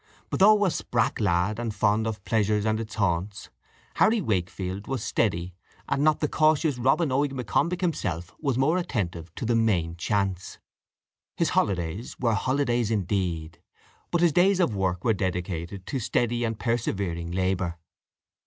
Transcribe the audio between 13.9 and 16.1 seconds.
but his days of work were dedicated to